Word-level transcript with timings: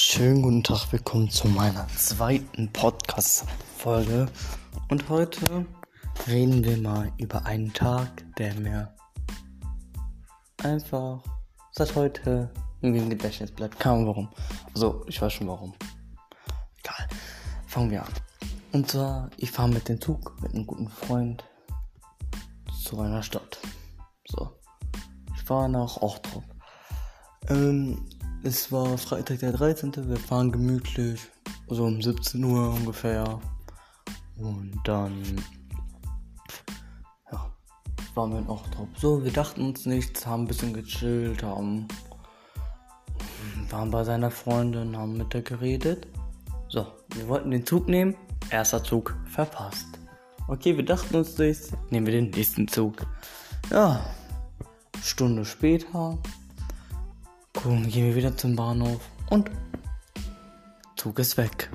Schönen 0.00 0.42
guten 0.42 0.62
Tag, 0.62 0.92
willkommen 0.92 1.28
zu 1.28 1.48
meiner 1.48 1.88
zweiten 1.88 2.72
Podcast-Folge. 2.72 4.28
Und 4.90 5.08
heute 5.08 5.66
reden 6.28 6.62
wir 6.62 6.76
mal 6.76 7.10
über 7.18 7.44
einen 7.44 7.72
Tag, 7.72 8.08
der 8.36 8.54
mir 8.54 8.94
einfach 10.62 11.20
seit 11.72 11.96
heute 11.96 12.48
im 12.80 13.10
Gedächtnis 13.10 13.50
bleibt. 13.50 13.80
Keine 13.80 14.06
warum. 14.06 14.28
Also, 14.72 15.04
ich 15.08 15.20
weiß 15.20 15.32
schon 15.32 15.48
warum. 15.48 15.74
Egal. 16.78 17.08
Fangen 17.66 17.90
wir 17.90 18.04
an. 18.04 18.12
Und 18.70 18.88
zwar, 18.88 19.30
ich 19.36 19.50
fahre 19.50 19.70
mit 19.70 19.88
dem 19.88 20.00
Zug 20.00 20.40
mit 20.40 20.54
einem 20.54 20.64
guten 20.64 20.88
Freund 20.88 21.44
zu 22.84 23.00
einer 23.00 23.24
Stadt. 23.24 23.58
So. 24.28 24.60
Ich 25.34 25.42
fahre 25.42 25.68
nach 25.68 25.96
Ochtrop. 25.96 26.44
Ähm, 27.48 28.08
es 28.42 28.70
war 28.70 28.96
Freitag 28.98 29.40
der 29.40 29.52
13. 29.52 29.92
Wir 30.08 30.16
fahren 30.16 30.52
gemütlich, 30.52 31.20
so 31.68 31.84
um 31.84 32.00
17 32.00 32.42
Uhr 32.44 32.70
ungefähr. 32.70 33.40
Und 34.36 34.80
dann, 34.84 35.22
ja, 37.32 37.50
waren 38.14 38.32
wir 38.32 38.38
in 38.38 38.48
Ochtrop. 38.48 38.88
So, 38.96 39.24
wir 39.24 39.32
dachten 39.32 39.62
uns 39.62 39.86
nichts, 39.86 40.26
haben 40.26 40.44
ein 40.44 40.46
bisschen 40.46 40.72
gechillt, 40.72 41.42
haben, 41.42 41.88
waren 43.70 43.90
bei 43.90 44.04
seiner 44.04 44.30
Freundin, 44.30 44.96
haben 44.96 45.16
mit 45.16 45.34
der 45.34 45.42
geredet. 45.42 46.06
So, 46.68 46.86
wir 47.14 47.28
wollten 47.28 47.50
den 47.50 47.66
Zug 47.66 47.88
nehmen, 47.88 48.14
erster 48.50 48.82
Zug 48.84 49.16
verpasst. 49.26 49.86
Okay, 50.46 50.76
wir 50.76 50.84
dachten 50.84 51.16
uns 51.16 51.36
nichts, 51.38 51.72
nehmen 51.90 52.06
wir 52.06 52.12
den 52.12 52.30
nächsten 52.30 52.68
Zug. 52.68 53.06
Ja, 53.70 54.00
Stunde 55.02 55.44
später 55.44 56.18
Gucken, 57.54 57.88
gehen 57.88 58.06
wir 58.06 58.14
wieder 58.14 58.36
zum 58.36 58.56
Bahnhof 58.56 59.00
und 59.30 59.50
Zug 60.96 61.18
ist 61.18 61.36
weg. 61.36 61.70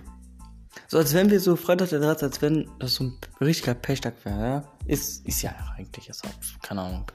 So 0.88 0.98
als 0.98 1.14
wenn 1.14 1.30
wir 1.32 1.40
so 1.40 1.56
Freitag 1.56 1.90
der 1.90 2.00
13, 2.00 2.28
als 2.28 2.42
wenn 2.42 2.70
das 2.80 2.96
so 2.96 3.06
ein 3.06 3.18
richtiger 3.42 3.74
Pechtag 3.74 4.14
wäre, 4.26 4.48
ja? 4.48 4.64
Ist, 4.86 5.26
ist 5.26 5.42
ja 5.42 5.56
eigentlich 5.76 6.08
jetzt 6.08 6.24
keine 6.62 6.82
Ahnung. 6.82 7.12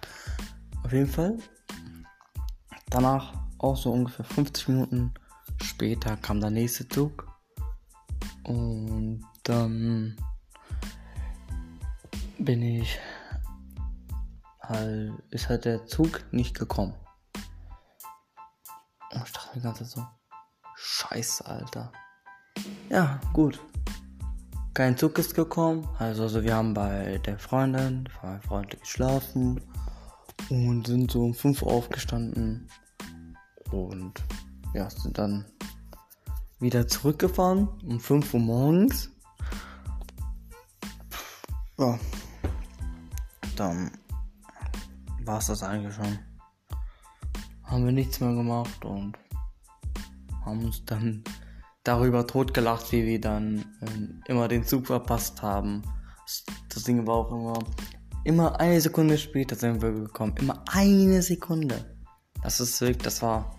Auf 0.84 0.92
jeden 0.92 1.06
Fall. 1.06 1.38
Danach 2.90 3.34
auch 3.58 3.76
so 3.76 3.92
ungefähr 3.92 4.24
50 4.24 4.68
Minuten 4.68 5.14
später 5.62 6.16
kam 6.16 6.40
der 6.40 6.50
nächste 6.50 6.88
Zug. 6.88 7.26
Und 8.44 9.22
dann 9.44 10.16
bin 12.38 12.62
ich 12.62 12.98
halt, 14.60 15.12
ist 15.30 15.48
halt 15.48 15.64
der 15.64 15.86
Zug 15.86 16.24
nicht 16.32 16.58
gekommen. 16.58 16.94
Und 19.12 19.22
ich 19.24 19.32
dachte 19.32 19.56
mir 19.56 19.62
ganz 19.62 19.90
so, 19.90 20.06
scheiße, 20.76 21.46
Alter. 21.46 21.92
Ja, 22.90 23.20
gut. 23.32 23.60
Kein 24.74 24.96
Zug 24.96 25.18
ist 25.18 25.34
gekommen. 25.34 25.88
Also, 25.98 26.24
also 26.24 26.42
wir 26.42 26.54
haben 26.54 26.74
bei 26.74 27.18
der 27.18 27.38
Freundin, 27.38 28.08
bei 28.20 28.28
meinem 28.28 28.42
Freund 28.42 28.80
geschlafen 28.80 29.60
und 30.50 30.86
sind 30.86 31.10
so 31.10 31.24
um 31.24 31.34
5 31.34 31.62
Uhr 31.62 31.72
aufgestanden 31.72 32.68
und 33.72 34.22
ja, 34.74 34.88
sind 34.88 35.18
dann 35.18 35.44
wieder 36.60 36.86
zurückgefahren 36.86 37.68
um 37.84 38.00
5 38.00 38.34
Uhr 38.34 38.40
morgens. 38.40 39.10
Ja. 41.78 41.98
Dann 43.56 43.90
war 45.24 45.38
es 45.38 45.46
das 45.46 45.62
eigentlich 45.62 45.94
schon 45.94 46.18
haben 47.68 47.84
wir 47.84 47.92
nichts 47.92 48.20
mehr 48.20 48.32
gemacht 48.32 48.84
und 48.84 49.16
haben 50.44 50.64
uns 50.64 50.84
dann 50.84 51.22
darüber 51.84 52.26
totgelacht, 52.26 52.92
wie 52.92 53.06
wir 53.06 53.20
dann 53.20 53.64
äh, 53.80 54.30
immer 54.30 54.48
den 54.48 54.64
Zug 54.64 54.86
verpasst 54.86 55.42
haben. 55.42 55.82
Das 56.68 56.82
Ding 56.84 57.06
war 57.06 57.14
auch 57.16 57.32
immer, 57.32 57.58
immer 58.24 58.60
eine 58.60 58.80
Sekunde 58.80 59.16
später 59.16 59.56
sind 59.56 59.80
wir 59.80 59.92
gekommen. 59.92 60.34
Immer 60.38 60.64
eine 60.72 61.22
Sekunde. 61.22 61.96
Das 62.42 62.60
ist 62.60 62.80
wirklich, 62.80 63.02
das 63.02 63.22
war 63.22 63.54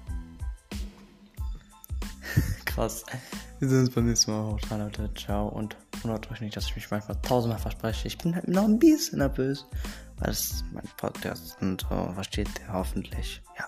krass. 2.66 3.06
Wir 3.60 3.68
sehen 3.68 3.82
uns 3.82 3.90
beim 3.90 4.06
nächsten 4.06 4.32
Mal. 4.32 4.44
Haut 4.52 4.70
Leute. 4.70 5.14
Ciao. 5.16 5.50
Und 5.50 5.76
wundert 6.02 6.32
euch 6.32 6.42
nicht, 6.42 6.56
dass 6.56 6.66
ich 6.66 6.76
mich 6.76 6.90
manchmal 6.90 7.20
tausendmal 7.22 7.60
verspreche. 7.60 8.08
Ich 8.08 8.18
bin 8.18 8.36
halt 8.36 8.48
noch 8.48 8.64
ein 8.64 8.80
bisschen 8.80 9.20
nervös, 9.20 9.66
weil 10.18 10.28
das 10.28 10.64
mein 10.72 10.88
Podcast 10.98 11.58
und 11.62 11.82
so 11.82 12.12
versteht 12.14 12.48
ihr 12.60 12.74
hoffentlich. 12.74 13.42
Ja. 13.58 13.66